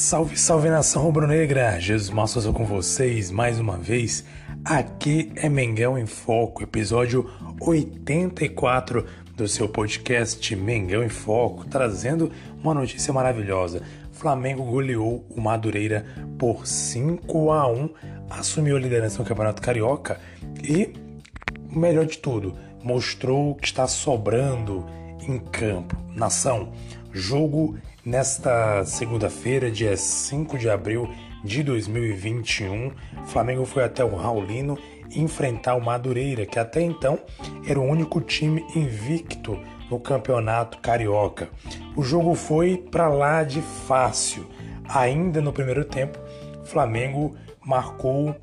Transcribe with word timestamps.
Salve, 0.00 0.34
salve 0.34 0.70
nação 0.70 1.02
rubro-negra! 1.02 1.78
Jesus 1.78 2.08
Massa 2.08 2.50
com 2.54 2.64
vocês 2.64 3.30
mais 3.30 3.60
uma 3.60 3.76
vez. 3.76 4.24
Aqui 4.64 5.30
é 5.36 5.46
Mengão 5.46 5.98
em 5.98 6.06
Foco, 6.06 6.62
episódio 6.62 7.30
84 7.60 9.04
do 9.36 9.46
seu 9.46 9.68
podcast 9.68 10.56
Mengão 10.56 11.04
em 11.04 11.10
Foco, 11.10 11.66
trazendo 11.66 12.32
uma 12.64 12.72
notícia 12.72 13.12
maravilhosa. 13.12 13.82
Flamengo 14.10 14.64
goleou 14.64 15.22
o 15.28 15.38
Madureira 15.38 16.06
por 16.38 16.66
5 16.66 17.52
a 17.52 17.70
1, 17.70 17.90
assumiu 18.30 18.78
a 18.78 18.80
liderança 18.80 19.18
no 19.18 19.28
Campeonato 19.28 19.60
Carioca 19.60 20.18
e, 20.64 20.94
melhor 21.70 22.06
de 22.06 22.16
tudo, 22.16 22.56
mostrou 22.82 23.54
que 23.54 23.66
está 23.66 23.86
sobrando 23.86 24.86
em 25.28 25.38
campo. 25.38 25.94
Nação, 26.16 26.72
jogo 27.12 27.76
Nesta 28.10 28.84
segunda-feira, 28.84 29.70
dia 29.70 29.96
5 29.96 30.58
de 30.58 30.68
abril 30.68 31.08
de 31.44 31.62
2021, 31.62 32.90
Flamengo 33.26 33.64
foi 33.64 33.84
até 33.84 34.04
o 34.04 34.16
Raulino 34.16 34.76
enfrentar 35.14 35.76
o 35.76 35.80
Madureira, 35.80 36.44
que 36.44 36.58
até 36.58 36.82
então 36.82 37.20
era 37.64 37.78
o 37.78 37.84
único 37.84 38.20
time 38.20 38.66
invicto 38.74 39.56
no 39.88 40.00
campeonato 40.00 40.78
carioca. 40.78 41.50
O 41.94 42.02
jogo 42.02 42.34
foi 42.34 42.78
para 42.78 43.08
lá 43.08 43.44
de 43.44 43.62
fácil. 43.62 44.44
Ainda 44.88 45.40
no 45.40 45.52
primeiro 45.52 45.84
tempo, 45.84 46.18
Flamengo 46.64 47.36
marcou 47.64 48.34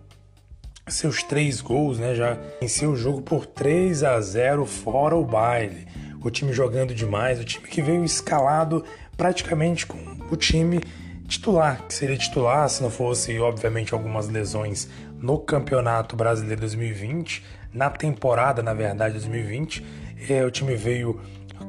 seus 0.87 1.23
três 1.23 1.59
gols, 1.59 1.99
né? 1.99 2.15
Já 2.15 2.37
venceu 2.61 2.91
o 2.91 2.95
jogo 2.95 3.21
por 3.21 3.45
3 3.45 4.01
a 4.01 4.21
0 4.21 4.65
fora 4.65 5.13
o 5.13 5.25
baile. 5.25 5.85
O 6.23 6.31
time 6.31 6.53
jogando 6.53 6.95
demais, 6.95 7.39
o 7.39 7.43
time 7.43 7.67
que 7.67 7.81
veio 7.81 8.03
escalado 8.03 8.83
praticamente 9.17 9.85
com 9.85 9.97
o 10.31 10.35
time 10.37 10.79
titular, 11.27 11.83
que 11.87 11.93
seria 11.93 12.17
titular 12.17 12.69
se 12.69 12.81
não 12.81 12.89
fosse, 12.89 13.37
obviamente, 13.39 13.93
algumas 13.93 14.29
lesões 14.29 14.87
no 15.19 15.37
Campeonato 15.39 16.15
Brasileiro 16.15 16.61
2020, 16.61 17.43
na 17.73 17.89
temporada, 17.89 18.63
na 18.63 18.73
verdade, 18.73 19.13
2020. 19.15 19.83
É, 20.29 20.45
o 20.45 20.51
time 20.51 20.75
veio 20.75 21.19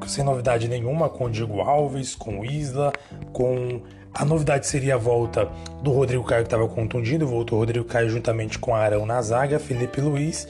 sem 0.07 0.25
novidade 0.25 0.69
nenhuma 0.69 1.09
com 1.09 1.25
o 1.25 1.31
Diego 1.31 1.61
Alves, 1.61 2.15
com 2.15 2.41
o 2.41 2.45
Isla, 2.45 2.93
com. 3.33 3.83
A 4.15 4.25
novidade 4.25 4.67
seria 4.67 4.95
a 4.95 4.99
volta 4.99 5.49
do 5.83 5.93
Rodrigo 5.93 6.25
Caio, 6.25 6.43
que 6.43 6.47
estava 6.47 6.67
contundido, 6.67 7.27
voltou 7.27 7.59
o 7.59 7.61
Rodrigo 7.61 7.85
Caio 7.85 8.09
juntamente 8.09 8.59
com 8.59 8.75
Arão 8.75 9.07
na 9.07 9.21
zaga, 9.23 9.61
Felipe 9.61 10.01
Luiz, 10.01 10.49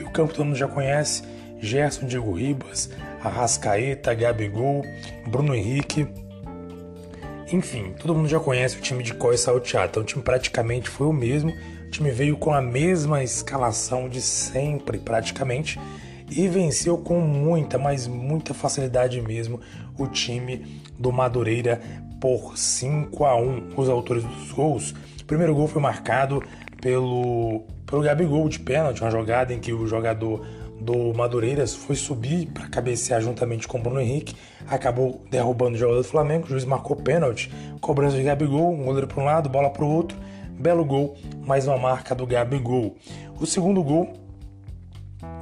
o 0.00 0.10
campo 0.10 0.34
todo 0.34 0.44
mundo 0.44 0.56
já 0.56 0.68
conhece, 0.68 1.24
Gerson, 1.58 2.06
Diego 2.06 2.32
Ribas, 2.32 2.90
Arrascaeta, 3.24 4.14
Gabigol, 4.14 4.84
Bruno 5.26 5.54
Henrique, 5.54 6.06
enfim, 7.50 7.94
todo 7.98 8.14
mundo 8.14 8.28
já 8.28 8.38
conhece 8.38 8.76
o 8.76 8.80
time 8.80 9.02
de 9.02 9.14
Coi 9.14 9.36
Salteado, 9.36 9.90
então 9.90 10.02
o 10.02 10.06
time 10.06 10.22
praticamente 10.22 10.88
foi 10.88 11.06
o 11.06 11.12
mesmo. 11.12 11.50
O 11.86 11.90
time 11.90 12.10
veio 12.10 12.36
com 12.36 12.52
a 12.52 12.60
mesma 12.60 13.22
escalação 13.22 14.08
de 14.08 14.20
sempre, 14.20 14.98
praticamente, 14.98 15.80
e 16.30 16.46
venceu 16.46 16.98
com 16.98 17.20
muita, 17.20 17.78
mas 17.78 18.06
muita 18.06 18.52
facilidade 18.52 19.20
mesmo 19.20 19.60
o 19.96 20.06
time 20.06 20.82
do 20.98 21.10
Madureira 21.10 21.80
por 22.20 22.56
5 22.56 23.24
a 23.24 23.36
1. 23.36 23.70
Os 23.76 23.88
autores 23.88 24.24
dos 24.24 24.52
gols. 24.52 24.90
O 25.20 25.24
primeiro 25.24 25.54
gol 25.54 25.66
foi 25.66 25.80
marcado 25.80 26.42
pelo, 26.80 27.64
pelo 27.86 28.02
Gabigol 28.02 28.48
de 28.48 28.60
pênalti, 28.60 29.00
uma 29.00 29.10
jogada 29.10 29.52
em 29.52 29.58
que 29.58 29.72
o 29.72 29.86
jogador 29.86 30.46
do 30.80 31.12
Madureiras 31.14 31.74
foi 31.74 31.96
subir 31.96 32.46
para 32.46 32.68
cabecear 32.68 33.20
juntamente 33.20 33.66
com 33.66 33.78
o 33.78 33.82
Bruno 33.82 34.00
Henrique, 34.00 34.34
acabou 34.66 35.22
derrubando 35.30 35.74
o 35.74 35.78
jogador 35.78 36.02
do 36.02 36.08
Flamengo, 36.08 36.46
o 36.46 36.48
juiz 36.48 36.64
marcou 36.64 36.96
pênalti, 36.96 37.50
cobrança 37.80 38.16
de 38.16 38.22
Gabigol, 38.22 38.72
um 38.72 38.84
goleiro 38.84 39.06
para 39.06 39.20
um 39.20 39.24
lado, 39.24 39.48
bola 39.48 39.70
para 39.70 39.84
o 39.84 39.88
outro, 39.88 40.16
belo 40.58 40.84
gol, 40.84 41.16
mais 41.44 41.66
uma 41.66 41.78
marca 41.78 42.14
do 42.14 42.26
Gabigol. 42.26 42.96
O 43.40 43.46
segundo 43.46 43.82
gol 43.82 44.12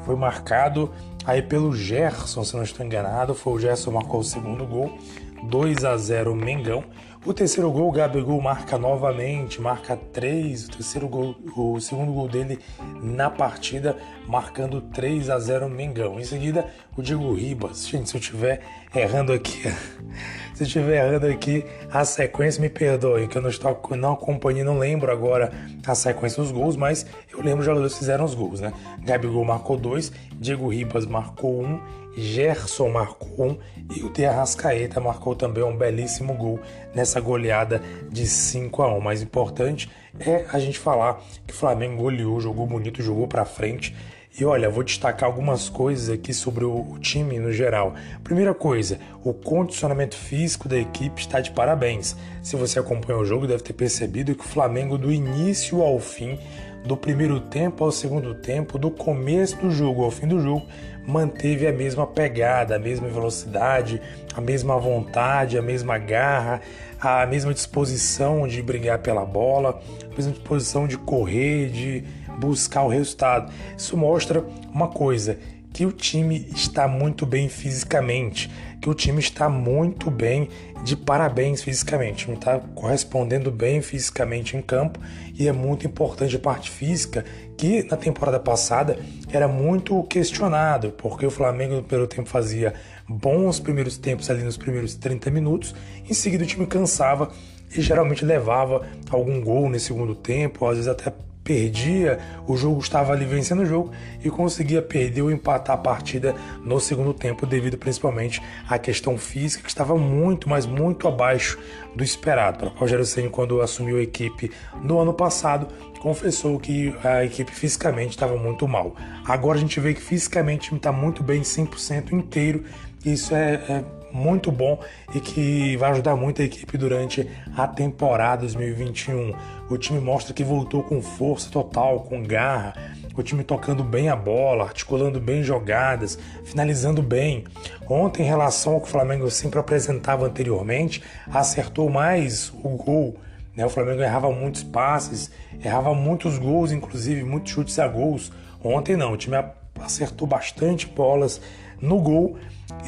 foi 0.05 0.17
marcado 0.17 0.91
aí 1.25 1.43
pelo 1.43 1.75
Gerson, 1.75 2.45
se 2.45 2.55
não 2.55 2.63
estou 2.63 2.85
enganado, 2.87 3.35
foi 3.35 3.53
o 3.55 3.59
Gerson 3.59 3.91
que 3.91 3.97
marcou 3.97 4.21
o 4.21 4.25
segundo 4.25 4.65
gol, 4.67 4.97
2 5.47 5.85
a 5.85 5.97
0 5.97 6.35
Mengão. 6.35 6.85
O 7.25 7.35
terceiro 7.35 7.69
gol, 7.73 7.89
o 7.89 7.93
Gabigol 7.93 8.41
marca 8.41 8.79
novamente, 8.79 9.61
marca 9.61 9.97
3, 9.97 10.67
o 10.67 10.71
terceiro 10.71 11.09
gol, 11.09 11.35
o 11.57 11.81
segundo 11.81 12.13
gol 12.13 12.29
dele 12.29 12.61
na 13.03 13.29
partida, 13.29 13.97
marcando 14.29 14.81
3 14.81 15.29
a 15.31 15.39
0 15.39 15.69
Mengão. 15.69 16.21
Em 16.21 16.25
seguida, 16.25 16.69
o 16.97 17.03
Diego 17.03 17.35
Ribas. 17.35 17.89
Gente, 17.89 18.11
se 18.11 18.17
eu 18.17 18.21
estiver 18.21 18.61
errando 18.95 19.33
aqui, 19.33 19.63
se 20.55 20.63
eu 20.63 20.67
estiver 20.69 21.05
errando 21.05 21.27
aqui 21.27 21.65
a 21.91 22.05
sequência, 22.05 22.61
me 22.61 22.69
perdoe, 22.69 23.27
que 23.27 23.37
eu 23.37 23.43
não 23.43 23.51
estou 23.51 23.77
não 23.97 24.13
acompanhei, 24.13 24.63
não 24.63 24.79
lembro 24.79 25.11
agora 25.11 25.53
a 25.85 25.95
sequência 25.97 26.41
dos 26.41 26.53
gols, 26.53 26.77
mas 26.77 27.07
eu 27.33 27.43
lembro 27.43 27.59
os 27.59 27.67
jogadores 27.67 27.95
que 27.95 27.99
fizeram 27.99 28.25
os 28.25 28.35
gols, 28.35 28.61
né? 28.61 28.73
Gabigol 29.01 29.45
marcou 29.45 29.77
2, 29.77 30.13
Diego 30.39 30.69
Ribas 30.69 31.07
marcou 31.07 31.61
1 31.61 31.65
um, 31.65 31.81
Gerson 32.17 32.89
marcou 32.89 33.59
e 33.95 34.03
o 34.03 34.11
De 34.11 34.25
Arrascaeta 34.25 35.01
marcou 35.01 35.37
também 35.37 35.63
um 35.63 35.77
belíssimo 35.77 36.35
gol 36.35 36.59
nessa 36.95 37.21
goleada 37.21 37.83
de 38.11 38.27
5 38.27 38.83
a 38.83 38.95
1. 38.95 38.99
O 38.99 39.03
mais 39.03 39.21
importante 39.21 39.91
é 40.19 40.47
a 40.51 40.59
gente 40.59 40.79
falar 40.79 41.23
que 41.47 41.53
o 41.53 41.57
Flamengo 41.57 42.03
goleou, 42.03 42.41
jogou 42.41 42.67
bonito, 42.67 43.03
jogou 43.03 43.29
para 43.29 43.45
frente. 43.45 43.95
E 44.39 44.45
olha, 44.45 44.69
vou 44.69 44.83
destacar 44.83 45.27
algumas 45.27 45.71
coisas 45.71 46.11
aqui 46.11 46.35
sobre 46.35 46.63
o 46.63 46.99
time 47.01 47.39
no 47.39 47.51
geral. 47.51 47.95
Primeira 48.23 48.53
coisa, 48.53 48.99
o 49.25 49.33
condicionamento 49.33 50.15
físico 50.15 50.69
da 50.69 50.77
equipe 50.79 51.23
está 51.23 51.41
de 51.41 51.51
parabéns. 51.53 52.15
Se 52.43 52.55
você 52.55 52.79
acompanhou 52.79 53.23
o 53.23 53.25
jogo, 53.25 53.47
deve 53.47 53.63
ter 53.63 53.73
percebido 53.73 54.35
que 54.35 54.45
o 54.45 54.49
Flamengo, 54.49 54.99
do 54.99 55.11
início 55.11 55.81
ao 55.81 55.99
fim, 55.99 56.39
do 56.87 56.97
primeiro 56.97 57.41
tempo 57.41 57.85
ao 57.85 57.91
segundo 57.91 58.35
tempo, 58.35 58.79
do 58.79 58.91
começo 58.91 59.57
do 59.57 59.71
jogo 59.71 60.05
ao 60.05 60.11
fim 60.11 60.27
do 60.27 60.41
jogo, 60.41 60.67
manteve 61.07 61.67
a 61.67 61.73
mesma 61.73 62.07
pegada, 62.07 62.77
a 62.77 62.79
mesma 62.79 63.09
velocidade, 63.09 64.01
a 64.35 64.41
mesma 64.41 64.79
vontade, 64.79 65.59
a 65.59 65.63
mesma 65.63 65.99
garra, 65.99 66.61
a 67.01 67.27
mesma 67.27 67.53
disposição 67.53 68.47
de 68.47 68.63
brigar 68.63 69.01
pela 69.01 69.25
bola, 69.25 69.81
a 70.11 70.15
mesma 70.17 70.33
disposição 70.33 70.87
de 70.87 70.97
correr, 70.97 71.71
de 71.71 72.05
buscar 72.39 72.83
o 72.83 72.89
resultado. 72.89 73.53
Isso 73.77 73.97
mostra 73.97 74.45
uma 74.73 74.89
coisa, 74.89 75.39
que 75.77 75.85
o 75.85 75.93
time 75.93 76.49
está 76.55 76.89
muito 76.89 77.27
bem 77.27 77.51
fisicamente, 77.51 78.51
que 78.81 78.89
o 78.89 78.95
time 78.95 79.21
está 79.21 79.47
muito 79.47 80.11
bem 80.11 80.49
de 80.83 80.97
parabéns 80.97 81.63
fisicamente, 81.63 82.25
o 82.25 82.27
time 82.29 82.37
está 82.39 82.59
correspondendo 82.75 83.51
bem 83.51 83.83
fisicamente 83.83 84.57
em 84.57 84.63
campo 84.63 84.99
e 85.39 85.47
é 85.47 85.53
muito 85.53 85.87
importante 85.87 86.35
a 86.35 86.39
parte 86.39 86.71
física 86.71 87.27
que 87.59 87.83
na 87.91 87.97
temporada 87.99 88.41
passada 88.41 88.99
era 89.31 89.47
muito 89.47 90.03
questionado, 90.05 90.93
porque 90.93 91.27
o 91.27 91.31
Flamengo 91.31 91.83
pelo 91.83 92.07
tempo 92.07 92.31
fazia 92.31 92.73
bons 93.07 93.61
primeiros 93.61 93.99
tempos 93.99 94.31
ali 94.31 94.43
nos 94.43 94.57
primeiros 94.57 94.95
30 94.95 95.31
minutos, 95.31 95.75
em 96.09 96.15
seguida 96.15 96.45
o 96.45 96.47
time 96.47 96.67
cansava 96.67 97.31
e 97.77 97.83
geralmente 97.83 98.25
levava 98.25 98.81
algum 99.11 99.43
gol 99.43 99.69
nesse 99.69 99.89
segundo 99.89 100.15
tempo, 100.15 100.65
às 100.67 100.77
vezes 100.77 100.89
até 100.89 101.13
perdia, 101.47 102.19
o 102.45 102.57
jogo 102.57 102.81
estava 102.81 103.13
ali 103.13 103.25
vencendo 103.25 103.63
o 103.63 103.67
jogo 103.67 103.93
e 104.23 104.29
conseguia 104.29 104.83
perder 104.83 105.23
ou 105.23 105.31
empatar 105.31 105.77
a 105.77 105.79
partida 105.79 106.35
no 106.65 106.81
segundo 106.81 107.15
tempo, 107.15 107.47
devido 107.47 107.79
principalmente 107.79 108.43
à 108.69 108.77
questão 108.77 109.17
física 109.17 109.63
que 109.63 109.69
estava 109.69 109.97
muito, 109.97 110.49
mas 110.49 110.67
muito 110.67 111.07
abaixo 111.07 111.57
do 111.95 112.03
esperado. 112.03 112.59
Para 112.59 112.69
Rogério 112.71 113.05
Senna, 113.05 113.31
quando 113.31 113.61
assumiu 113.61 113.99
a 113.99 114.03
equipe 114.03 114.51
no 114.83 114.99
ano 114.99 115.15
passado, 115.15 115.69
confessou 116.01 116.59
que 116.59 116.93
a 117.05 117.25
equipe 117.25 117.53
fisicamente 117.53 118.11
estava 118.11 118.37
muito 118.37 118.67
mal. 118.67 118.97
Agora 119.25 119.57
a 119.57 119.61
gente 119.61 119.79
vê 119.79 119.95
que 119.95 120.01
fisicamente 120.01 120.73
o 120.73 120.77
está 120.77 120.91
muito 120.91 121.23
bem, 121.23 121.43
100% 121.43 122.13
inteiro. 122.13 122.65
Isso 123.05 123.35
é, 123.37 123.55
é 123.69 123.85
muito 124.17 124.51
bom 124.51 124.81
e 125.15 125.21
que 125.21 125.77
vai 125.77 125.91
ajudar 125.91 126.17
muito 126.17 126.41
a 126.41 126.45
equipe 126.45 126.79
durante 126.79 127.29
a 127.55 127.69
temporada 127.69 128.41
2021. 128.41 129.35
O 129.69 129.77
time 129.77 130.01
mostra 130.01 130.33
que 130.33 130.43
voltou 130.43 130.83
com 130.83 131.03
força 131.03 131.51
total, 131.51 132.01
com 132.01 132.23
garra, 132.23 132.75
o 133.15 133.23
time 133.23 133.45
tocando 133.45 133.85
bem 133.85 134.09
a 134.09 134.17
bola, 134.17 134.65
articulando 134.65 135.21
bem 135.21 135.43
jogadas, 135.43 136.19
finalizando 136.45 137.03
bem. 137.03 137.45
Ontem, 137.89 138.23
em 138.23 138.27
relação 138.27 138.75
ao 138.75 138.81
que 138.81 138.89
o 138.89 138.91
Flamengo 138.91 139.31
sempre 139.31 139.61
apresentava 139.61 140.27
anteriormente, 140.27 141.03
acertou 141.31 141.91
mais 141.91 142.53
o 142.63 142.71
gol. 142.71 143.17
Né? 143.55 143.67
O 143.67 143.71
Flamengo 143.71 144.03
errava 144.03 144.31
muitos 144.31 144.63
passes, 144.63 145.31
errava 145.63 145.95
muitos 145.95 146.39
gols, 146.39 146.73
inclusive 146.73 147.23
muitos 147.23 147.53
chutes 147.53 147.79
a 147.79 147.87
gols. 147.87 148.33
Ontem 148.65 148.97
não, 148.97 149.13
o 149.13 149.17
time 149.17 149.37
acertou 149.79 150.27
bastante 150.27 150.87
bolas 150.87 151.41
no 151.81 152.01
gol 152.01 152.39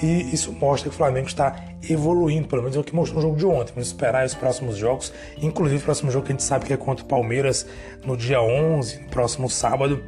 e 0.02 0.32
isso 0.32 0.52
mostra 0.52 0.88
que 0.88 0.94
o 0.94 0.98
Flamengo 0.98 1.28
está 1.28 1.56
evoluindo, 1.88 2.48
pelo 2.48 2.62
menos 2.62 2.76
é 2.76 2.80
o 2.80 2.84
que 2.84 2.94
mostrou 2.94 3.22
no 3.22 3.28
jogo 3.28 3.36
de 3.36 3.46
ontem. 3.46 3.72
Vamos 3.74 3.88
esperar 3.88 4.26
os 4.26 4.34
próximos 4.34 4.76
jogos, 4.76 5.12
inclusive 5.40 5.80
o 5.80 5.84
próximo 5.84 6.10
jogo 6.10 6.26
que 6.26 6.32
a 6.32 6.34
gente 6.34 6.44
sabe 6.44 6.66
que 6.66 6.72
é 6.72 6.76
contra 6.76 7.04
o 7.04 7.08
Palmeiras 7.08 7.66
no 8.04 8.16
dia 8.16 8.40
11, 8.40 9.02
no 9.02 9.08
próximo 9.08 9.48
sábado, 9.48 10.02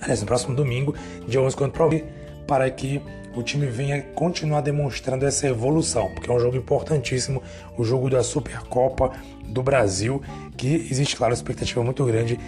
aliás, 0.00 0.20
no 0.20 0.26
próximo 0.26 0.54
domingo, 0.54 0.94
dia 1.26 1.40
11 1.40 1.56
contra 1.56 1.74
o 1.74 1.78
Palmeiras, 1.78 2.08
para 2.46 2.70
que 2.70 3.00
o 3.34 3.42
time 3.42 3.66
venha 3.66 4.02
continuar 4.14 4.60
demonstrando 4.60 5.24
essa 5.24 5.46
evolução, 5.46 6.10
porque 6.14 6.30
é 6.30 6.34
um 6.34 6.38
jogo 6.38 6.56
importantíssimo, 6.56 7.42
o 7.78 7.84
jogo 7.84 8.10
da 8.10 8.22
Supercopa 8.22 9.12
do 9.46 9.62
Brasil, 9.62 10.22
que 10.56 10.74
existe, 10.90 11.16
claro, 11.16 11.32
uma 11.32 11.36
expectativa 11.36 11.82
muito 11.82 12.04
grande 12.04 12.38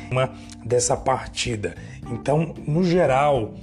dessa 0.65 0.97
partida. 0.97 1.75
Então, 2.11 2.55
no 2.67 2.85
geral, 2.85 3.55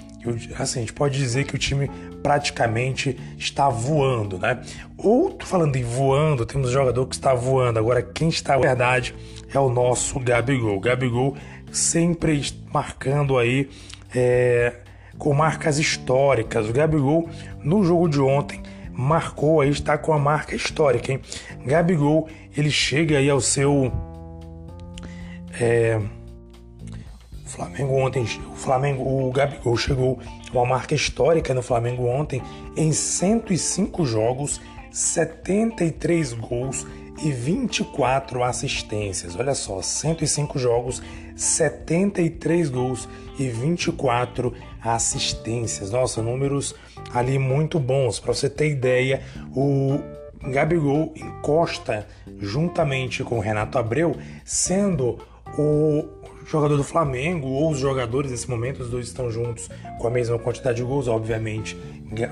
assim, 0.57 0.79
a 0.79 0.81
gente 0.81 0.93
pode 0.93 1.17
dizer 1.17 1.45
que 1.45 1.55
o 1.55 1.57
time 1.57 1.89
praticamente 2.21 3.17
está 3.37 3.69
voando, 3.69 4.37
né? 4.37 4.61
Ou 4.97 5.37
falando 5.41 5.75
em 5.75 5.83
voando, 5.83 6.45
temos 6.45 6.69
um 6.69 6.71
jogador 6.71 7.05
que 7.07 7.15
está 7.15 7.33
voando. 7.33 7.79
Agora, 7.79 8.01
quem 8.01 8.29
está 8.29 8.55
na 8.55 8.61
verdade 8.61 9.15
é 9.53 9.59
o 9.59 9.69
nosso 9.69 10.19
Gabigol. 10.19 10.79
Gabigol 10.79 11.35
sempre 11.71 12.41
marcando 12.71 13.37
aí 13.37 13.69
é, 14.15 14.73
com 15.17 15.33
marcas 15.33 15.79
históricas. 15.79 16.69
O 16.69 16.73
Gabigol, 16.73 17.29
no 17.63 17.83
jogo 17.83 18.07
de 18.07 18.19
ontem, 18.19 18.61
marcou 18.91 19.61
aí, 19.61 19.69
está 19.69 19.97
com 19.97 20.13
a 20.13 20.19
marca 20.19 20.55
histórica, 20.55 21.11
hein? 21.11 21.21
Gabigol, 21.65 22.27
ele 22.55 22.69
chega 22.69 23.17
aí 23.17 23.29
ao 23.29 23.41
seu. 23.41 23.91
É, 25.59 25.99
Flamengo 27.51 27.95
ontem, 27.95 28.25
o 28.51 28.55
Flamengo, 28.55 29.03
o 29.03 29.31
Gabigol 29.31 29.75
chegou 29.75 30.19
a 30.49 30.57
uma 30.57 30.65
marca 30.65 30.95
histórica 30.95 31.53
no 31.53 31.61
Flamengo 31.61 32.05
ontem 32.05 32.41
em 32.77 32.93
105 32.93 34.05
jogos, 34.05 34.61
73 34.89 36.33
gols 36.33 36.87
e 37.21 37.31
24 37.31 38.43
assistências. 38.43 39.35
Olha 39.35 39.53
só, 39.53 39.81
105 39.81 40.57
jogos, 40.57 41.03
73 41.35 42.69
gols 42.69 43.07
e 43.37 43.47
24 43.49 44.53
assistências. 44.81 45.91
Nossa, 45.91 46.21
números 46.21 46.73
ali 47.13 47.37
muito 47.37 47.79
bons. 47.79 48.19
Para 48.19 48.33
você 48.33 48.49
ter 48.49 48.69
ideia, 48.69 49.21
o 49.53 49.99
Gabigol 50.49 51.13
encosta 51.15 52.07
juntamente 52.39 53.23
com 53.23 53.37
o 53.37 53.41
Renato 53.41 53.77
Abreu, 53.77 54.15
sendo 54.45 55.19
o 55.57 56.20
jogador 56.45 56.77
do 56.77 56.83
Flamengo 56.83 57.47
ou 57.47 57.71
os 57.71 57.79
jogadores 57.79 58.31
nesse 58.31 58.49
momento, 58.49 58.81
os 58.81 58.89
dois 58.89 59.07
estão 59.07 59.31
juntos 59.31 59.69
com 59.99 60.07
a 60.07 60.11
mesma 60.11 60.37
quantidade 60.37 60.77
de 60.77 60.83
gols, 60.83 61.07
obviamente 61.07 61.77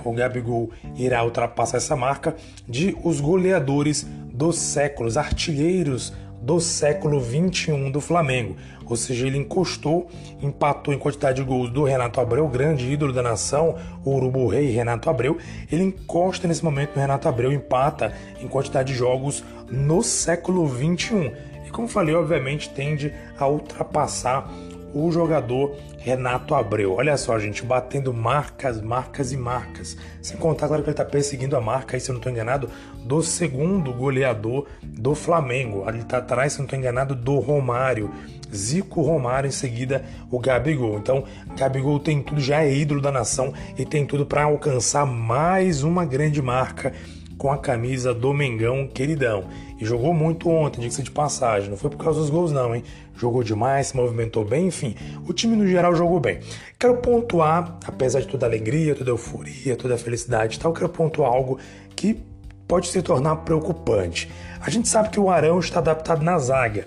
o 0.04 0.14
Gabigol 0.14 0.70
irá 0.96 1.24
ultrapassar 1.24 1.78
essa 1.78 1.96
marca 1.96 2.36
de 2.68 2.96
os 3.04 3.22
goleadores 3.22 4.06
dos 4.32 4.58
séculos, 4.58 5.18
artilheiros 5.18 6.14
do 6.42 6.60
século 6.60 7.20
21 7.20 7.92
do 7.92 8.00
Flamengo. 8.00 8.56
Ou 8.86 8.96
seja, 8.96 9.28
ele 9.28 9.38
encostou, 9.38 10.10
empatou 10.42 10.94
em 10.94 10.98
quantidade 10.98 11.42
de 11.42 11.48
gols 11.48 11.70
do 11.70 11.84
Renato 11.84 12.20
Abreu, 12.20 12.48
grande 12.48 12.92
ídolo 12.92 13.14
da 13.14 13.22
nação, 13.22 13.76
o 14.04 14.16
Urubu 14.16 14.48
Rei 14.48 14.72
Renato 14.72 15.10
Abreu. 15.10 15.38
Ele 15.72 15.84
encosta 15.84 16.48
nesse 16.48 16.64
momento 16.64 16.96
no 16.96 17.02
Renato 17.02 17.28
Abreu, 17.28 17.52
empata 17.52 18.14
em 18.42 18.48
quantidade 18.48 18.92
de 18.92 18.98
jogos 18.98 19.44
no 19.70 20.02
século 20.02 20.66
21 20.66 21.49
e, 21.70 21.72
como 21.72 21.88
falei, 21.88 22.16
obviamente 22.16 22.68
tende 22.72 23.14
a 23.38 23.48
ultrapassar 23.48 24.52
o 24.92 25.12
jogador 25.12 25.76
Renato 26.00 26.56
Abreu. 26.56 26.94
Olha 26.94 27.16
só, 27.16 27.38
gente, 27.38 27.64
batendo 27.64 28.12
marcas, 28.12 28.82
marcas 28.82 29.32
e 29.32 29.38
marcas. 29.38 29.96
Sem 30.20 30.36
contar, 30.36 30.68
claro, 30.68 30.82
que 30.82 30.90
ele 30.90 30.94
está 30.94 31.06
perseguindo 31.06 31.56
a 31.56 31.62
marca, 31.62 31.96
aí, 31.96 32.00
se 32.00 32.10
eu 32.10 32.14
não 32.14 32.20
estou 32.20 32.32
enganado, 32.32 32.72
do 33.06 33.22
segundo 33.22 33.94
goleador 33.94 34.66
do 34.82 35.14
Flamengo. 35.14 35.88
Ele 35.88 36.00
está 36.00 36.18
atrás, 36.18 36.54
se 36.54 36.58
eu 36.58 36.64
não 36.64 36.66
estou 36.66 36.80
enganado, 36.80 37.14
do 37.14 37.38
Romário. 37.38 38.12
Zico 38.52 39.04
Romário, 39.04 39.48
em 39.48 39.52
seguida 39.52 40.04
o 40.32 40.40
Gabigol. 40.40 40.98
Então, 40.98 41.24
Gabigol 41.56 42.00
tem 42.00 42.24
tudo, 42.24 42.42
já 42.42 42.64
é 42.64 42.74
ídolo 42.74 43.00
da 43.00 43.12
nação 43.12 43.54
e 43.78 43.86
tem 43.86 44.08
tudo 44.08 44.26
para 44.26 44.46
alcançar 44.46 45.06
mais 45.06 45.84
uma 45.84 46.04
grande 46.04 46.42
marca 46.42 46.92
com 47.40 47.52
a 47.52 47.58
camisa 47.58 48.14
do 48.14 48.34
Mengão 48.34 48.86
queridão. 48.86 49.46
E 49.80 49.86
jogou 49.86 50.14
muito 50.14 50.50
ontem, 50.50 50.82
diga-se 50.82 51.02
de 51.02 51.10
passagem. 51.10 51.70
Não 51.70 51.78
foi 51.78 51.90
por 51.90 51.98
causa 51.98 52.20
dos 52.20 52.30
gols, 52.30 52.52
não, 52.52 52.76
hein? 52.76 52.84
Jogou 53.16 53.42
demais, 53.42 53.88
se 53.88 53.96
movimentou 53.96 54.44
bem, 54.44 54.68
enfim. 54.68 54.94
O 55.28 55.34
time 55.34 55.56
no 55.56 55.66
geral 55.66 55.96
jogou 55.96 56.20
bem. 56.20 56.42
Quero 56.78 56.98
pontuar, 56.98 57.80
apesar 57.88 58.20
de 58.20 58.28
toda 58.28 58.46
a 58.46 58.50
alegria, 58.50 58.94
toda 58.94 59.10
a 59.10 59.14
euforia, 59.14 59.76
toda 59.78 59.96
a 59.96 59.98
felicidade 59.98 60.58
e 60.58 60.60
tal, 60.60 60.74
quero 60.74 60.90
pontuar 60.90 61.32
algo 61.32 61.58
que 61.96 62.22
pode 62.68 62.90
se 62.90 63.02
tornar 63.02 63.38
preocupante. 63.38 64.30
A 64.60 64.70
gente 64.70 64.90
sabe 64.90 65.10
que 65.10 65.20
o 65.20 65.30
Arão 65.30 65.60
está 65.60 65.80
adaptado 65.80 66.22
na 66.22 66.38
zaga. 66.38 66.86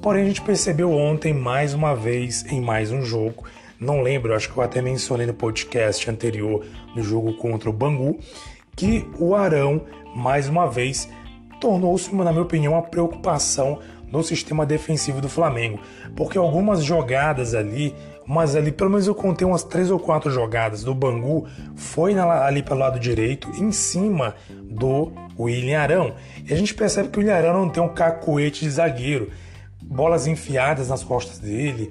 Porém, 0.00 0.24
a 0.24 0.26
gente 0.26 0.40
percebeu 0.40 0.90
ontem, 0.90 1.34
mais 1.34 1.74
uma 1.74 1.94
vez, 1.94 2.44
em 2.50 2.58
mais 2.58 2.90
um 2.90 3.02
jogo, 3.02 3.44
não 3.78 4.02
lembro, 4.02 4.34
acho 4.34 4.50
que 4.50 4.58
eu 4.58 4.62
até 4.62 4.80
mencionei 4.80 5.26
no 5.26 5.34
podcast 5.34 6.10
anterior, 6.10 6.64
no 6.96 7.02
jogo 7.02 7.34
contra 7.34 7.68
o 7.68 7.72
Bangu, 7.72 8.18
que 8.76 9.08
o 9.18 9.34
Arão, 9.34 9.82
mais 10.14 10.48
uma 10.48 10.66
vez, 10.66 11.08
tornou-se, 11.60 12.14
na 12.14 12.32
minha 12.32 12.42
opinião, 12.42 12.72
uma 12.72 12.82
preocupação 12.82 13.78
no 14.10 14.22
sistema 14.24 14.66
defensivo 14.66 15.20
do 15.20 15.28
Flamengo, 15.28 15.78
porque 16.16 16.36
algumas 16.36 16.82
jogadas 16.82 17.54
ali, 17.54 17.94
mas 18.26 18.56
ali, 18.56 18.72
pelo 18.72 18.90
menos 18.90 19.06
eu 19.06 19.14
contei 19.14 19.46
umas 19.46 19.62
três 19.62 19.90
ou 19.90 19.98
quatro 19.98 20.30
jogadas 20.30 20.82
do 20.82 20.94
Bangu, 20.94 21.46
foi 21.76 22.14
na, 22.14 22.44
ali 22.44 22.62
pelo 22.62 22.80
lado 22.80 22.98
direito, 22.98 23.48
em 23.50 23.70
cima 23.70 24.34
do 24.50 25.12
William 25.38 25.80
Arão. 25.80 26.14
E 26.44 26.52
a 26.52 26.56
gente 26.56 26.74
percebe 26.74 27.08
que 27.08 27.18
o 27.18 27.20
William 27.20 27.36
Arão 27.36 27.52
não 27.52 27.68
tem 27.68 27.82
um 27.82 27.88
cacoete 27.88 28.64
de 28.64 28.70
zagueiro, 28.70 29.30
bolas 29.90 30.28
enfiadas 30.28 30.88
nas 30.88 31.02
costas 31.02 31.40
dele, 31.40 31.90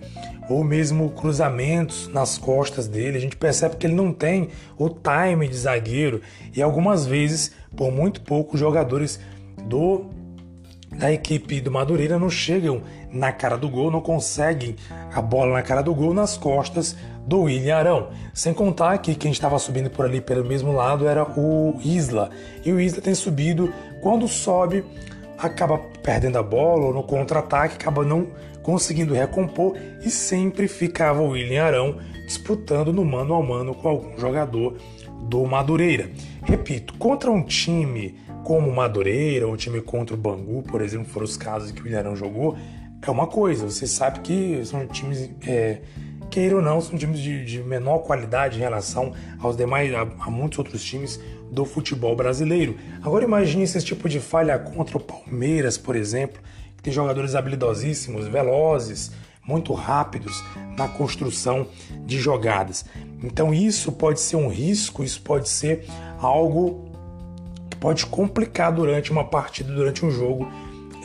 ou 0.50 0.63
mesmo 0.63 1.10
cruzamentos 1.10 2.07
nas 2.07 2.38
costas 2.38 2.88
dele. 2.88 3.18
A 3.18 3.22
gente 3.22 3.36
percebe 3.36 3.75
que 3.75 3.86
ele 3.86 3.94
não 3.94 4.13
tem 4.13 4.48
o 4.78 4.90
time 4.90 5.48
de 5.50 5.57
zagueiro 5.57 6.22
e 6.56 6.62
algumas 6.62 7.06
vezes, 7.06 7.51
por 7.75 7.92
muito 7.92 8.22
pouco, 8.22 8.54
os 8.54 8.60
jogadores 8.60 9.19
do 9.68 10.06
da 10.98 11.12
equipe 11.12 11.62
do 11.62 11.70
Madureira 11.70 12.18
não 12.18 12.32
chegam 12.32 12.82
na 13.12 13.32
cara 13.32 13.56
do 13.56 13.70
gol, 13.70 13.91
não 13.91 14.01
conseguem 14.01 14.75
a 15.13 15.22
bola 15.22 15.53
na 15.53 15.62
cara 15.62 15.84
do 15.84 15.94
gol 15.94 16.15
nas 16.15 16.36
costas 16.36 16.96
do 17.27 17.41
William 17.41 17.77
Arão. 17.77 18.10
Sem 18.34 18.53
contar 18.53 18.98
que 18.98 19.13
quem 19.13 19.32
estava 19.32 19.60
subindo 19.60 19.89
por 19.89 20.06
ali 20.06 20.20
pelo 20.20 20.44
mesmo 20.44 20.72
lado 20.72 21.08
era 21.08 21.24
o 21.39 21.79
Isla. 21.84 22.32
E 22.65 22.72
o 22.72 22.79
Isla 22.79 23.01
tem 23.01 23.13
subido, 23.13 23.72
quando 24.01 24.27
sobe, 24.27 24.84
acaba 25.38 25.77
perdendo 26.10 26.39
a 26.39 26.42
bola 26.44 26.86
ou 26.86 26.94
no 26.94 27.04
contra-ataque, 27.04 27.75
acaba 27.75 28.04
não 28.04 28.32
conseguindo 28.63 29.13
recompor 29.13 29.78
e 30.04 30.10
sempre 30.10 30.68
ficava 30.68 31.22
o 31.22 31.30
William 31.30 31.63
Arão 31.63 32.00
disputando 32.25 32.92
no 32.92 33.06
mano 33.06 33.36
a 33.36 33.44
mano 33.44 33.75
com 33.75 33.88
algum 33.88 34.18
jogador 34.18 34.75
do 35.22 35.46
Madureira. 35.46 36.10
Repito, 36.42 36.96
contra 36.96 37.30
um 37.30 37.44
time 37.44 38.18
como 38.44 38.72
o 38.72 38.75
Madureira, 38.75 39.46
ou 39.46 39.54
um 39.54 39.56
time 39.56 39.82
contra 39.82 40.16
o 40.16 40.18
Bangu, 40.18 40.63
por 40.63 40.82
exemplo, 40.82 41.06
foram 41.06 41.25
os 41.25 41.38
casos 41.38 41.70
que 41.72 41.80
o 41.80 41.84
William 41.84 42.00
Arão 42.00 42.16
jogou, 42.16 42.58
é 43.06 43.12
uma 43.12 43.28
coisa, 43.28 43.70
você 43.70 43.86
sabe 43.86 44.22
que 44.22 44.66
são 44.66 44.88
times, 44.88 45.30
é, 45.46 45.80
queira 46.32 46.56
ou 46.56 46.62
não, 46.62 46.82
são 46.82 46.98
times 46.98 47.20
de, 47.20 47.46
de, 47.46 47.60
menor 47.62 48.00
qualidade 48.00 48.58
em 48.58 48.62
relação 48.62 49.13
aos 49.39 49.56
demais, 49.56 49.94
a, 49.94 50.01
a 50.01 50.32
muitos 50.32 50.58
outros 50.58 50.84
times 50.84 51.20
do 51.51 51.65
futebol 51.65 52.15
brasileiro. 52.15 52.77
Agora 53.01 53.24
imagine 53.24 53.63
esse 53.63 53.84
tipo 53.84 54.08
de 54.08 54.20
falha 54.20 54.58
contra 54.58 54.98
o 54.98 55.00
Palmeiras, 55.00 55.77
por 55.77 55.96
exemplo, 55.96 56.41
que 56.77 56.84
tem 56.84 56.94
jogadores 56.94 57.36
habilidosíssimos, 57.36 58.27
velozes, 58.27 59.12
muito 59.46 59.74
rápidos 59.74 60.44
na 60.77 60.88
construção 60.88 61.68
de 62.06 62.20
jogadas. 62.20 62.86
Então 63.24 63.53
isso 63.53 63.91
pode 63.91 64.20
ser 64.20 64.36
um 64.36 64.48
risco, 64.48 65.03
isso 65.03 65.22
pode 65.22 65.50
ser 65.50 65.86
algo 66.20 66.88
que 67.70 67.77
pode 67.77 68.06
complicar 68.06 68.72
durante 68.72 69.12
uma 69.12 69.24
partida, 69.24 69.74
durante 69.74 70.06
um 70.06 70.12
jogo, 70.12 70.48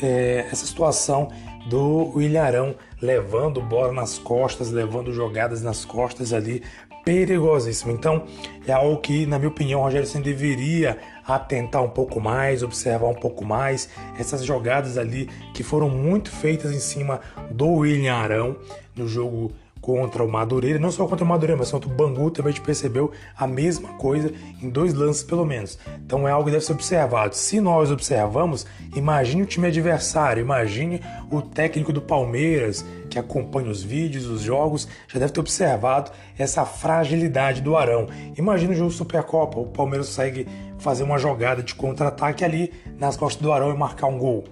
é, 0.02 0.46
essa 0.52 0.66
situação 0.66 1.30
do 1.66 2.20
Ilharão 2.20 2.74
levando 3.00 3.60
bola 3.60 3.92
nas 3.92 4.18
costas, 4.18 4.70
levando 4.70 5.12
jogadas 5.12 5.62
nas 5.62 5.84
costas 5.84 6.32
ali, 6.32 6.62
perigosíssimo. 7.04 7.92
Então, 7.92 8.24
é 8.66 8.72
algo 8.72 9.00
que, 9.00 9.26
na 9.26 9.38
minha 9.38 9.48
opinião, 9.48 9.80
o 9.80 9.82
Rogério 9.84 10.06
Senna 10.06 10.24
deveria 10.24 10.98
atentar 11.26 11.82
um 11.82 11.90
pouco 11.90 12.20
mais, 12.20 12.62
observar 12.62 13.08
um 13.08 13.14
pouco 13.14 13.44
mais 13.44 13.88
essas 14.18 14.44
jogadas 14.44 14.98
ali 14.98 15.28
que 15.52 15.62
foram 15.62 15.88
muito 15.88 16.30
feitas 16.30 16.72
em 16.72 16.80
cima 16.80 17.20
do 17.50 17.68
William 17.68 18.14
Arão 18.14 18.56
no 18.96 19.08
jogo 19.08 19.52
contra 19.84 20.24
o 20.24 20.32
Madureira, 20.32 20.78
não 20.78 20.90
só 20.90 21.06
contra 21.06 21.26
o 21.26 21.28
Madureira, 21.28 21.58
mas 21.58 21.70
contra 21.70 21.90
o 21.90 21.92
Bangu 21.92 22.30
também 22.30 22.50
a 22.50 22.54
gente 22.54 22.64
percebeu 22.64 23.12
a 23.36 23.46
mesma 23.46 23.90
coisa 23.98 24.32
em 24.62 24.70
dois 24.70 24.94
lances 24.94 25.22
pelo 25.22 25.44
menos. 25.44 25.78
Então 26.06 26.26
é 26.26 26.30
algo 26.30 26.46
que 26.46 26.52
deve 26.52 26.64
ser 26.64 26.72
observado. 26.72 27.36
Se 27.36 27.60
nós 27.60 27.90
observamos, 27.90 28.64
imagine 28.96 29.42
o 29.42 29.46
time 29.46 29.66
adversário, 29.66 30.40
imagine 30.40 31.02
o 31.30 31.42
técnico 31.42 31.92
do 31.92 32.00
Palmeiras 32.00 32.82
que 33.10 33.18
acompanha 33.18 33.70
os 33.70 33.82
vídeos, 33.82 34.24
os 34.24 34.40
jogos, 34.40 34.88
já 35.06 35.20
deve 35.20 35.32
ter 35.32 35.40
observado 35.40 36.12
essa 36.38 36.64
fragilidade 36.64 37.60
do 37.60 37.76
Arão. 37.76 38.06
Imagina 38.38 38.72
o 38.72 38.74
jogo 38.74 38.90
Supercopa, 38.90 39.60
o 39.60 39.66
Palmeiras 39.66 40.06
consegue 40.06 40.48
fazer 40.78 41.02
uma 41.02 41.18
jogada 41.18 41.62
de 41.62 41.74
contra-ataque 41.74 42.42
ali 42.42 42.72
nas 42.98 43.18
costas 43.18 43.42
do 43.42 43.52
Arão 43.52 43.70
e 43.70 43.76
marcar 43.76 44.06
um 44.06 44.16
gol. 44.16 44.44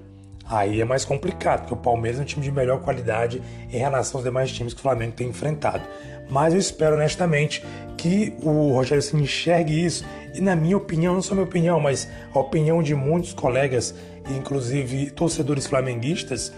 Aí 0.49 0.81
é 0.81 0.85
mais 0.85 1.05
complicado, 1.05 1.61
porque 1.61 1.75
o 1.75 1.77
Palmeiras 1.77 2.19
é 2.19 2.23
um 2.23 2.27
time 2.27 2.43
de 2.43 2.53
melhor 2.53 2.81
qualidade 2.81 3.43
em 3.71 3.79
relação 3.79 4.19
aos 4.19 4.25
demais 4.25 4.51
times 4.51 4.75
que 4.75 4.81
o 4.81 4.83
Flamengo 4.83 5.13
tem 5.13 5.29
enfrentado. 5.29 5.83
Mas 6.29 6.55
eu 6.55 6.61
espero 6.61 6.97
honestamente 6.97 7.65
que 7.97 8.35
o 8.43 8.73
Rogério 8.73 9.03
se 9.03 9.17
enxergue 9.17 9.85
isso 9.85 10.05
e, 10.35 10.41
na 10.41 10.57
minha 10.57 10.77
opinião, 10.77 11.15
não 11.15 11.23
só 11.23 11.35
minha 11.35 11.47
opinião, 11.47 11.79
mas 11.79 12.09
a 12.35 12.39
opinião 12.39 12.83
de 12.83 12.95
muitos 12.95 13.33
colegas, 13.33 13.95
inclusive 14.31 15.11
torcedores 15.11 15.67
flamenguistas, 15.67 16.53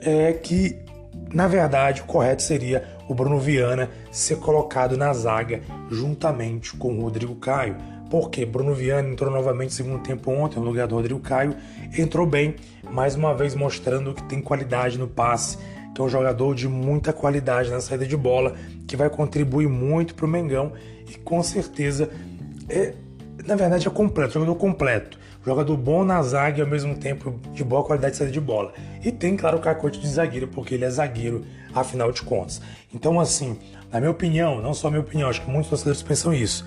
é 0.00 0.32
que, 0.32 0.78
na 1.32 1.46
verdade, 1.46 2.02
o 2.02 2.04
correto 2.04 2.42
seria 2.42 2.84
o 3.08 3.14
Bruno 3.14 3.38
Viana 3.38 3.90
ser 4.10 4.36
colocado 4.36 4.96
na 4.96 5.12
zaga 5.12 5.60
juntamente 5.90 6.74
com 6.76 6.98
o 6.98 7.02
Rodrigo 7.02 7.36
Caio 7.36 7.76
porque 8.12 8.44
Bruno 8.44 8.74
Viana 8.74 9.08
entrou 9.08 9.30
novamente 9.30 9.70
no 9.70 9.74
segundo 9.74 10.02
tempo 10.02 10.30
ontem 10.30 10.60
no 10.60 10.66
lugar 10.66 10.86
do 10.86 10.94
Rodrigo 10.94 11.18
Caio, 11.18 11.56
entrou 11.96 12.26
bem, 12.26 12.56
mais 12.90 13.14
uma 13.14 13.34
vez 13.34 13.54
mostrando 13.54 14.12
que 14.12 14.22
tem 14.24 14.42
qualidade 14.42 14.98
no 14.98 15.08
passe, 15.08 15.56
que 15.94 15.98
é 15.98 16.04
um 16.04 16.10
jogador 16.10 16.54
de 16.54 16.68
muita 16.68 17.10
qualidade 17.10 17.70
na 17.70 17.80
saída 17.80 18.04
de 18.04 18.14
bola, 18.14 18.54
que 18.86 18.98
vai 18.98 19.08
contribuir 19.08 19.66
muito 19.66 20.14
para 20.14 20.26
o 20.26 20.28
Mengão 20.28 20.74
e 21.08 21.14
com 21.20 21.42
certeza 21.42 22.10
é, 22.68 22.92
na 23.46 23.56
verdade 23.56 23.88
é 23.88 23.90
completo, 23.90 24.34
jogador 24.34 24.56
completo. 24.56 25.18
Jogador 25.42 25.76
bom 25.78 26.04
na 26.04 26.22
zaga 26.22 26.58
e 26.58 26.60
ao 26.60 26.68
mesmo 26.68 26.94
tempo 26.94 27.40
de 27.54 27.64
boa 27.64 27.82
qualidade 27.82 28.12
de 28.12 28.18
saída 28.18 28.32
de 28.32 28.40
bola. 28.40 28.74
E 29.02 29.10
tem, 29.10 29.38
claro, 29.38 29.56
o 29.56 29.60
cacote 29.60 29.98
de 29.98 30.06
zagueiro, 30.06 30.46
porque 30.48 30.74
ele 30.74 30.84
é 30.84 30.90
zagueiro, 30.90 31.44
afinal 31.74 32.12
de 32.12 32.22
contas. 32.22 32.60
Então, 32.94 33.18
assim, 33.18 33.58
na 33.90 33.98
minha 33.98 34.12
opinião, 34.12 34.60
não 34.60 34.74
só 34.74 34.88
minha 34.90 35.00
opinião, 35.00 35.30
acho 35.30 35.40
que 35.40 35.50
muitos 35.50 35.70
torcedores 35.70 36.02
pensam 36.02 36.32
isso 36.32 36.64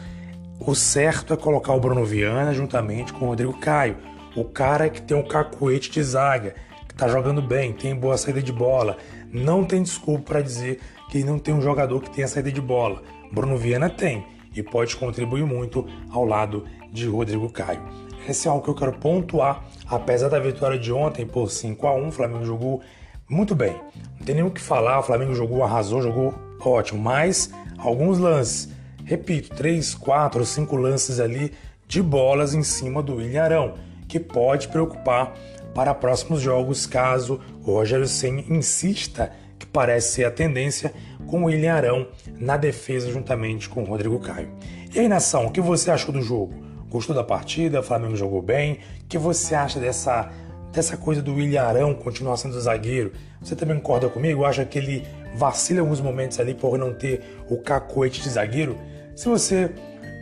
o 0.59 0.73
certo 0.73 1.33
é 1.33 1.37
colocar 1.37 1.73
o 1.73 1.79
Bruno 1.79 2.05
Viana 2.05 2.53
juntamente 2.53 3.13
com 3.13 3.25
o 3.25 3.29
Rodrigo 3.29 3.53
Caio. 3.59 3.97
O 4.35 4.43
cara 4.43 4.89
que 4.89 5.01
tem 5.01 5.15
um 5.15 5.27
cacuete 5.27 5.91
de 5.91 6.01
zaga, 6.01 6.55
que 6.87 6.95
tá 6.95 7.07
jogando 7.07 7.41
bem, 7.41 7.73
tem 7.73 7.95
boa 7.95 8.17
saída 8.17 8.41
de 8.41 8.51
bola. 8.51 8.97
Não 9.31 9.63
tem 9.63 9.83
desculpa 9.83 10.23
para 10.23 10.41
dizer 10.41 10.79
que 11.09 11.23
não 11.23 11.37
tem 11.37 11.53
um 11.53 11.61
jogador 11.61 12.01
que 12.01 12.09
tenha 12.09 12.27
saída 12.27 12.51
de 12.51 12.61
bola. 12.61 13.01
Bruno 13.31 13.57
Viana 13.57 13.89
tem 13.89 14.25
e 14.55 14.63
pode 14.63 14.95
contribuir 14.95 15.45
muito 15.45 15.85
ao 16.09 16.25
lado 16.25 16.65
de 16.91 17.05
Rodrigo 17.07 17.49
Caio. 17.49 17.81
Esse 18.27 18.47
é 18.47 18.51
algo 18.51 18.63
que 18.63 18.69
eu 18.69 18.75
quero 18.75 18.93
pontuar, 18.93 19.63
apesar 19.87 20.29
da 20.29 20.39
vitória 20.39 20.79
de 20.79 20.91
ontem 20.91 21.25
por 21.25 21.51
5 21.51 21.85
a 21.85 21.93
1 21.93 22.07
o 22.07 22.11
Flamengo 22.11 22.45
jogou 22.45 22.81
muito 23.29 23.53
bem. 23.53 23.79
Não 24.17 24.25
tem 24.25 24.35
nem 24.35 24.43
o 24.43 24.49
que 24.49 24.61
falar, 24.61 24.99
o 24.99 25.03
Flamengo 25.03 25.35
jogou, 25.35 25.63
arrasou, 25.63 26.01
jogou 26.01 26.33
ótimo, 26.59 26.99
mas 26.99 27.51
alguns 27.77 28.17
lances 28.17 28.74
Repito, 29.05 29.55
três, 29.55 29.93
quatro, 29.93 30.43
cinco 30.43 30.75
lances 30.75 31.19
ali 31.19 31.53
de 31.87 32.01
bolas 32.01 32.55
em 32.55 32.63
cima 32.63 33.03
do 33.03 33.17
William 33.17 33.43
Arão, 33.43 33.73
que 34.07 34.19
pode 34.19 34.67
preocupar 34.67 35.31
para 35.75 35.93
próximos 35.93 36.41
jogos 36.41 36.87
caso 36.87 37.39
o 37.63 37.73
Rogério 37.73 38.07
Senna 38.07 38.43
insista, 38.49 39.31
que 39.59 39.65
parece 39.67 40.13
ser 40.13 40.25
a 40.25 40.31
tendência, 40.31 40.91
com 41.27 41.43
o 41.43 41.45
William 41.45 41.75
Arão 41.75 42.07
na 42.39 42.57
defesa 42.57 43.11
juntamente 43.11 43.69
com 43.69 43.83
o 43.83 43.85
Rodrigo 43.85 44.19
Caio. 44.19 44.49
E 44.93 44.99
aí, 44.99 45.07
nação, 45.07 45.45
o 45.45 45.51
que 45.51 45.61
você 45.61 45.91
achou 45.91 46.11
do 46.11 46.21
jogo? 46.21 46.53
Gostou 46.89 47.15
da 47.15 47.23
partida? 47.23 47.81
O 47.81 47.83
Flamengo 47.83 48.15
jogou 48.15 48.41
bem? 48.41 48.79
O 49.03 49.05
que 49.07 49.17
você 49.19 49.53
acha 49.53 49.79
dessa, 49.79 50.31
dessa 50.71 50.97
coisa 50.97 51.21
do 51.21 51.35
William 51.35 51.61
Arão 51.61 51.93
continuar 51.93 52.37
sendo 52.37 52.59
zagueiro? 52.59 53.11
Você 53.39 53.55
também 53.55 53.77
concorda 53.77 54.09
comigo? 54.09 54.45
Acha 54.45 54.65
que 54.65 54.79
ele 54.79 55.05
vacila 55.35 55.81
alguns 55.81 56.01
momentos 56.01 56.39
ali 56.39 56.55
por 56.55 56.75
não 56.77 56.91
ter 56.91 57.21
o 57.49 57.57
cacoete 57.57 58.21
de 58.21 58.29
zagueiro? 58.29 58.75
Se 59.15 59.29
você 59.29 59.71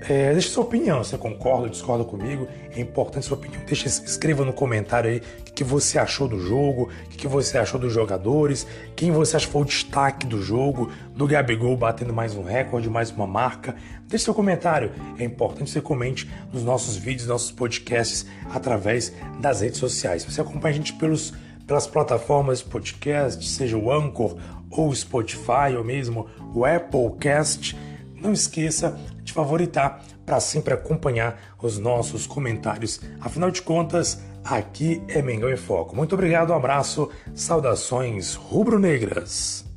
é, 0.07 0.33
deixa 0.33 0.49
sua 0.49 0.63
opinião, 0.63 1.03
você 1.03 1.17
concorda 1.17 1.63
ou 1.63 1.69
discorda 1.69 2.03
comigo? 2.03 2.47
É 2.75 2.79
importante 2.79 3.25
sua 3.25 3.37
opinião. 3.37 3.59
Deixa, 3.65 3.87
escreva 3.87 4.45
no 4.45 4.53
comentário 4.53 5.09
aí 5.09 5.17
o 5.17 5.43
que, 5.45 5.51
que 5.51 5.63
você 5.63 5.97
achou 5.97 6.27
do 6.27 6.39
jogo, 6.39 6.89
o 7.05 7.09
que, 7.09 7.17
que 7.17 7.27
você 7.27 7.57
achou 7.57 7.79
dos 7.79 7.91
jogadores, 7.91 8.67
quem 8.95 9.11
você 9.11 9.35
acha 9.35 9.47
que 9.47 9.51
foi 9.51 9.63
o 9.63 9.65
destaque 9.65 10.27
do 10.27 10.41
jogo, 10.41 10.91
do 11.15 11.25
Gabigol 11.25 11.75
batendo 11.75 12.13
mais 12.13 12.35
um 12.35 12.43
recorde, 12.43 12.87
mais 12.87 13.09
uma 13.09 13.25
marca. 13.25 13.75
Deixe 14.07 14.25
seu 14.25 14.33
comentário. 14.33 14.91
É 15.17 15.23
importante 15.23 15.63
que 15.63 15.71
você 15.71 15.81
comente 15.81 16.29
nos 16.51 16.63
nossos 16.63 16.95
vídeos, 16.95 17.27
nossos 17.27 17.51
podcasts, 17.51 18.27
através 18.53 19.11
das 19.39 19.61
redes 19.61 19.79
sociais. 19.79 20.23
Você 20.23 20.39
acompanha 20.39 20.75
a 20.75 20.77
gente 20.77 20.93
pelos, 20.93 21.33
pelas 21.65 21.87
plataformas 21.87 22.61
podcast, 22.61 23.43
seja 23.47 23.75
o 23.75 23.91
Anchor 23.91 24.37
ou 24.69 24.89
o 24.89 24.95
Spotify, 24.95 25.75
ou 25.75 25.83
mesmo 25.83 26.27
o 26.53 26.63
Applecast 26.63 27.75
não 28.23 28.33
esqueça 28.33 28.97
de 29.21 29.33
favoritar 29.33 30.03
para 30.25 30.39
sempre 30.39 30.73
acompanhar 30.73 31.55
os 31.61 31.77
nossos 31.77 32.25
comentários. 32.25 33.01
Afinal 33.19 33.51
de 33.51 33.61
contas, 33.61 34.21
aqui 34.43 35.03
é 35.07 35.21
Mengão 35.21 35.51
em 35.51 35.57
Foco. 35.57 35.95
Muito 35.95 36.13
obrigado, 36.13 36.51
um 36.51 36.55
abraço, 36.55 37.09
saudações 37.35 38.35
rubro-negras. 38.35 39.72